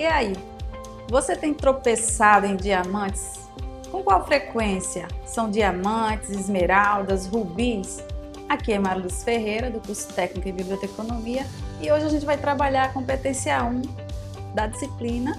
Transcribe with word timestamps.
E 0.00 0.06
aí, 0.06 0.32
você 1.10 1.36
tem 1.36 1.52
tropeçado 1.52 2.46
em 2.46 2.56
diamantes? 2.56 3.38
Com 3.90 4.02
qual 4.02 4.24
frequência? 4.24 5.06
São 5.26 5.50
diamantes, 5.50 6.30
esmeraldas, 6.30 7.26
rubis? 7.26 8.02
Aqui 8.48 8.72
é 8.72 8.78
Marluz 8.78 9.22
Ferreira, 9.22 9.70
do 9.70 9.78
curso 9.78 10.10
Técnico 10.14 10.48
em 10.48 10.54
Biblioteconomia, 10.54 11.46
e 11.82 11.92
hoje 11.92 12.06
a 12.06 12.08
gente 12.08 12.24
vai 12.24 12.38
trabalhar 12.38 12.84
a 12.84 12.88
competência 12.88 13.62
1 13.62 13.82
da 14.54 14.68
disciplina, 14.68 15.38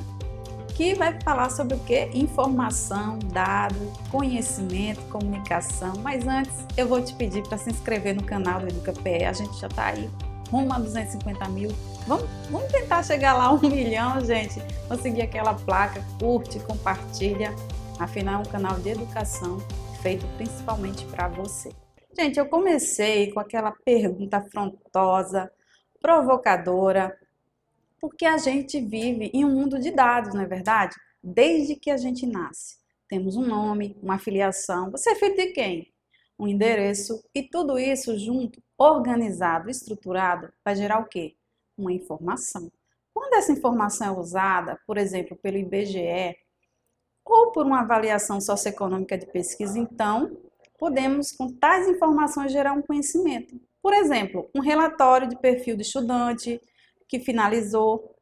que 0.75 0.93
vai 0.93 1.19
falar 1.21 1.49
sobre 1.49 1.75
o 1.75 1.79
que? 1.79 2.11
Informação, 2.13 3.17
dado, 3.33 3.91
conhecimento, 4.11 5.01
comunicação. 5.09 5.93
Mas 6.03 6.27
antes, 6.27 6.53
eu 6.77 6.87
vou 6.87 7.01
te 7.01 7.15
pedir 7.15 7.41
para 7.47 7.57
se 7.57 7.71
inscrever 7.71 8.13
no 8.13 8.21
canal 8.21 8.59
do 8.59 8.67
EducaPE, 8.67 9.25
a 9.25 9.33
gente 9.33 9.59
já 9.59 9.65
está 9.65 9.85
aí 9.85 10.07
rumo 10.51 10.73
a 10.73 10.79
250 10.79 11.47
mil. 11.49 11.69
Vamos, 12.05 12.29
vamos 12.49 12.71
tentar 12.71 13.03
chegar 13.03 13.33
lá 13.33 13.45
a 13.45 13.53
um 13.53 13.61
milhão, 13.69 14.23
gente. 14.23 14.59
Conseguir 14.87 15.21
aquela 15.21 15.53
placa, 15.53 16.03
curte, 16.19 16.59
compartilha. 16.59 17.55
Afinal, 17.97 18.41
é 18.41 18.47
um 18.47 18.51
canal 18.51 18.77
de 18.79 18.89
educação 18.89 19.59
feito 20.01 20.25
principalmente 20.35 21.05
para 21.05 21.27
você. 21.27 21.71
Gente, 22.17 22.37
eu 22.37 22.45
comecei 22.47 23.31
com 23.31 23.39
aquela 23.39 23.71
pergunta 23.71 24.37
afrontosa, 24.37 25.49
provocadora, 26.01 27.17
porque 27.99 28.25
a 28.25 28.37
gente 28.37 28.81
vive 28.81 29.31
em 29.33 29.45
um 29.45 29.53
mundo 29.53 29.79
de 29.79 29.91
dados, 29.91 30.33
não 30.33 30.41
é 30.41 30.47
verdade? 30.47 30.95
Desde 31.23 31.75
que 31.75 31.89
a 31.89 31.97
gente 31.97 32.25
nasce. 32.25 32.77
Temos 33.07 33.35
um 33.35 33.45
nome, 33.45 33.95
uma 34.01 34.17
filiação. 34.17 34.89
Você 34.91 35.11
é 35.11 35.15
filho 35.15 35.35
de 35.35 35.47
quem? 35.47 35.90
Um 36.41 36.47
endereço 36.47 37.23
e 37.35 37.43
tudo 37.43 37.77
isso 37.77 38.17
junto 38.17 38.59
organizado, 38.75 39.69
estruturado, 39.69 40.51
vai 40.65 40.75
gerar 40.75 40.97
o 40.97 41.05
quê? 41.05 41.35
Uma 41.77 41.93
informação. 41.93 42.71
Quando 43.13 43.35
essa 43.35 43.51
informação 43.51 44.07
é 44.07 44.19
usada, 44.19 44.79
por 44.87 44.97
exemplo, 44.97 45.37
pelo 45.37 45.57
IBGE 45.57 46.35
ou 47.23 47.51
por 47.51 47.63
uma 47.63 47.81
avaliação 47.81 48.41
socioeconômica 48.41 49.19
de 49.19 49.27
pesquisa, 49.27 49.77
então 49.77 50.35
podemos, 50.79 51.31
com 51.31 51.47
tais 51.47 51.87
informações, 51.87 52.51
gerar 52.51 52.73
um 52.73 52.81
conhecimento. 52.81 53.61
Por 53.79 53.93
exemplo, 53.93 54.49
um 54.55 54.61
relatório 54.61 55.29
de 55.29 55.37
perfil 55.37 55.75
de 55.75 55.83
estudante 55.83 56.59
que 57.07 57.19
finalizou, 57.19 58.15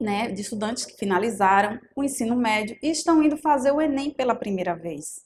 né, 0.00 0.30
de 0.30 0.40
estudantes 0.40 0.86
que 0.86 0.96
finalizaram 0.96 1.78
o 1.94 2.02
ensino 2.02 2.34
médio 2.34 2.78
e 2.82 2.88
estão 2.88 3.22
indo 3.22 3.36
fazer 3.36 3.72
o 3.72 3.80
Enem 3.80 4.10
pela 4.10 4.34
primeira 4.34 4.74
vez. 4.74 5.20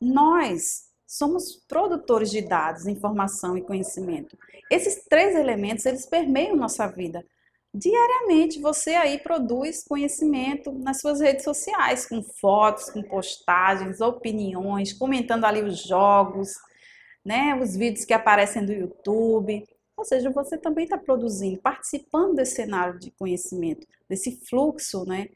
Nós 0.00 0.85
somos 1.06 1.56
produtores 1.68 2.30
de 2.30 2.42
dados, 2.42 2.86
informação 2.86 3.56
e 3.56 3.62
conhecimento. 3.62 4.36
Esses 4.70 5.04
três 5.08 5.36
elementos, 5.36 5.86
eles 5.86 6.06
permeiam 6.06 6.56
nossa 6.56 6.86
vida. 6.88 7.24
Diariamente 7.72 8.58
você 8.58 8.94
aí 8.94 9.18
produz 9.18 9.84
conhecimento 9.84 10.72
nas 10.72 11.00
suas 11.00 11.20
redes 11.20 11.44
sociais, 11.44 12.06
com 12.06 12.22
fotos, 12.22 12.90
com 12.90 13.02
postagens, 13.02 14.00
opiniões, 14.00 14.92
comentando 14.94 15.44
ali 15.44 15.62
os 15.62 15.82
jogos, 15.82 16.54
né, 17.24 17.54
os 17.60 17.76
vídeos 17.76 18.04
que 18.04 18.14
aparecem 18.14 18.64
do 18.64 18.72
YouTube. 18.72 19.62
Ou 19.96 20.04
seja, 20.04 20.30
você 20.30 20.56
também 20.56 20.84
está 20.84 20.96
produzindo, 20.96 21.60
participando 21.60 22.36
desse 22.36 22.56
cenário 22.56 22.98
de 22.98 23.10
conhecimento, 23.10 23.86
desse 24.08 24.40
fluxo, 24.48 25.04
né? 25.04 25.28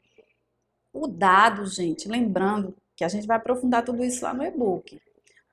O 0.93 1.07
dado, 1.07 1.65
gente, 1.65 2.07
lembrando 2.07 2.75
que 2.95 3.03
a 3.03 3.07
gente 3.07 3.25
vai 3.25 3.37
aprofundar 3.37 3.83
tudo 3.83 4.03
isso 4.03 4.23
lá 4.23 4.33
no 4.33 4.43
e-book. 4.43 4.99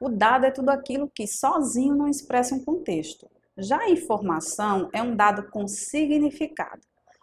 O 0.01 0.09
dado 0.09 0.47
é 0.47 0.51
tudo 0.51 0.71
aquilo 0.71 1.11
que 1.13 1.27
sozinho 1.27 1.95
não 1.95 2.09
expressa 2.09 2.55
um 2.55 2.65
contexto. 2.65 3.29
Já 3.57 3.79
a 3.79 3.91
informação 3.91 4.89
é 4.93 5.03
um 5.03 5.17
dado 5.17 5.51
com 5.51 5.67
significado. 5.67 6.81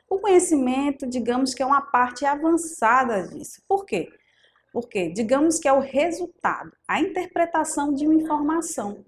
O 0.09 0.20
conhecimento, 0.20 1.08
digamos 1.08 1.53
que 1.53 1.64
é 1.64 1.66
uma 1.66 1.81
parte 1.81 2.26
avançada 2.26 3.28
disso. 3.28 3.62
Por 3.68 3.86
quê? 3.86 4.09
Porque, 4.73 5.09
digamos 5.09 5.58
que 5.58 5.69
é 5.69 5.74
o 5.74 5.80
resultado, 5.80 6.72
a 6.86 7.00
interpretação 7.00 7.94
de 7.94 8.06
uma 8.06 8.16
informação. 8.16 9.06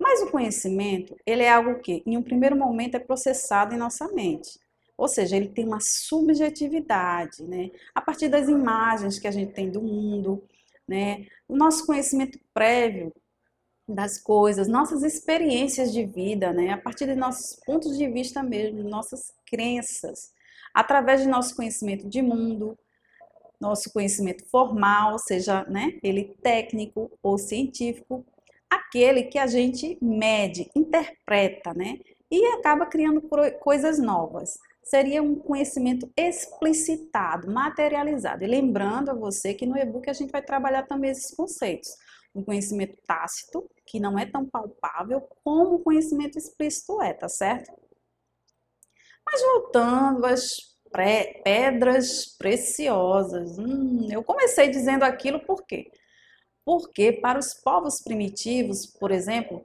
Mas 0.00 0.22
o 0.22 0.30
conhecimento, 0.30 1.14
ele 1.26 1.42
é 1.42 1.52
algo 1.52 1.80
que, 1.80 2.02
em 2.06 2.16
um 2.16 2.22
primeiro 2.22 2.56
momento, 2.56 2.96
é 2.96 2.98
processado 2.98 3.74
em 3.74 3.78
nossa 3.78 4.08
mente. 4.08 4.58
Ou 4.96 5.06
seja, 5.06 5.36
ele 5.36 5.48
tem 5.48 5.66
uma 5.66 5.80
subjetividade, 5.80 7.42
né? 7.44 7.70
A 7.94 8.00
partir 8.00 8.28
das 8.28 8.48
imagens 8.48 9.18
que 9.18 9.28
a 9.28 9.30
gente 9.30 9.52
tem 9.52 9.70
do 9.70 9.82
mundo, 9.82 10.42
né? 10.88 11.26
O 11.48 11.56
nosso 11.56 11.86
conhecimento 11.86 12.38
prévio 12.52 13.12
das 13.88 14.18
coisas, 14.18 14.68
nossas 14.68 15.02
experiências 15.02 15.92
de 15.92 16.04
vida, 16.04 16.52
né? 16.52 16.70
A 16.70 16.78
partir 16.78 17.06
de 17.06 17.14
nossos 17.14 17.58
pontos 17.64 17.96
de 17.96 18.08
vista 18.08 18.42
mesmo, 18.42 18.82
nossas 18.88 19.32
crenças, 19.46 20.32
através 20.74 21.20
de 21.20 21.28
nosso 21.28 21.54
conhecimento 21.54 22.08
de 22.08 22.22
mundo, 22.22 22.78
nosso 23.60 23.92
conhecimento 23.92 24.44
formal, 24.50 25.18
seja 25.18 25.64
né, 25.64 25.98
ele 26.02 26.36
técnico 26.42 27.10
ou 27.22 27.38
científico, 27.38 28.26
aquele 28.68 29.24
que 29.24 29.38
a 29.38 29.46
gente 29.46 29.96
mede, 30.02 30.68
interpreta, 30.74 31.72
né? 31.72 32.00
E 32.30 32.44
acaba 32.54 32.86
criando 32.86 33.22
coisas 33.60 33.98
novas 33.98 34.58
seria 34.82 35.22
um 35.22 35.36
conhecimento 35.36 36.10
explicitado, 36.16 37.50
materializado. 37.50 38.44
E 38.44 38.46
lembrando 38.46 39.10
a 39.10 39.14
você 39.14 39.54
que 39.54 39.66
no 39.66 39.76
e-book 39.76 40.08
a 40.10 40.12
gente 40.12 40.30
vai 40.30 40.42
trabalhar 40.42 40.82
também 40.84 41.10
esses 41.10 41.34
conceitos. 41.34 41.88
Um 42.34 42.42
conhecimento 42.42 42.96
tácito, 43.06 43.68
que 43.86 44.00
não 44.00 44.18
é 44.18 44.26
tão 44.26 44.46
palpável, 44.46 45.20
como 45.44 45.76
o 45.76 45.82
conhecimento 45.82 46.38
explícito 46.38 47.00
é, 47.02 47.12
tá 47.12 47.28
certo? 47.28 47.70
Mas 49.24 49.40
voltando 49.40 50.24
às 50.26 50.72
pedras 50.92 52.36
preciosas. 52.36 53.58
Hum, 53.58 54.08
eu 54.10 54.22
comecei 54.22 54.68
dizendo 54.68 55.04
aquilo 55.04 55.40
por 55.40 55.64
quê? 55.64 55.90
Porque 56.64 57.12
para 57.12 57.38
os 57.38 57.54
povos 57.54 58.00
primitivos, 58.02 58.86
por 58.86 59.10
exemplo, 59.10 59.64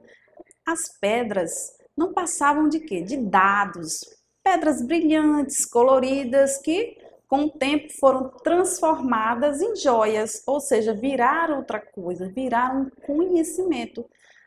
as 0.66 0.98
pedras 0.98 1.76
não 1.96 2.12
passavam 2.12 2.68
de 2.68 2.80
quê? 2.80 3.02
De 3.02 3.16
dados, 3.16 4.00
pedras 4.48 4.80
brilhantes, 4.80 5.66
coloridas, 5.66 6.56
que 6.56 6.96
com 7.28 7.44
o 7.44 7.50
tempo 7.50 7.92
foram 8.00 8.30
transformadas 8.42 9.60
em 9.60 9.76
joias, 9.76 10.42
ou 10.46 10.58
seja, 10.58 10.94
viraram 10.94 11.58
outra 11.58 11.78
coisa, 11.78 12.30
viraram 12.30 12.82
um 12.82 12.90
conhecimento, 13.06 14.06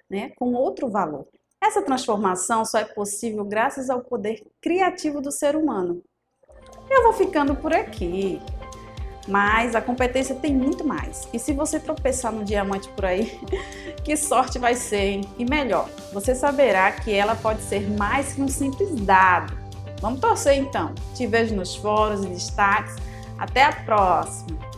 né, 0.10 0.32
com 0.36 0.56
outro 0.56 0.90
valor. 0.90 1.28
Essa 1.64 1.84
transformação 1.84 2.66
só 2.66 2.80
é 2.80 2.86
possível 2.86 3.46
graças 3.46 3.92
ao 3.92 4.02
poder 4.02 4.44
criativo 4.60 5.22
do 5.22 5.32
ser 5.32 5.56
humano. 5.56 6.02
Eu 6.90 7.04
vou 7.04 7.14
ficando 7.14 7.56
por 7.56 7.72
aqui, 7.72 8.42
mas 9.28 9.76
a 9.76 9.82
competência 9.82 10.34
tem 10.34 10.56
muito 10.56 10.84
mais. 10.84 11.30
E 11.32 11.38
se 11.38 11.54
você 11.54 11.80
tropeçar 11.80 12.32
no 12.32 12.44
diamante 12.44 12.90
por 12.90 13.06
aí, 13.06 13.40
que 14.04 14.18
sorte 14.18 14.58
vai 14.58 14.74
ser, 14.74 15.04
hein? 15.04 15.22
E 15.38 15.46
melhor, 15.46 15.88
você 16.12 16.34
saberá 16.34 16.92
que 16.92 17.14
ela 17.14 17.36
pode 17.36 17.62
ser 17.62 17.88
mais 17.92 18.34
que 18.34 18.42
um 18.42 18.48
simples 18.48 18.96
dado 18.96 19.61
Vamos 20.02 20.20
torcer 20.20 20.58
então. 20.58 20.94
Te 21.14 21.28
vejo 21.28 21.56
nos 21.56 21.76
fóruns 21.76 22.26
e 22.26 22.30
destaques. 22.30 22.96
Até 23.38 23.64
a 23.64 23.72
próxima! 23.72 24.71